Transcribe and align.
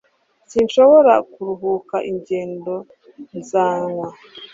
Sinshobora 0.51 1.13
kuruhuka 1.31 1.95
ingendo; 2.11 2.73
Nzanywa 3.39 4.07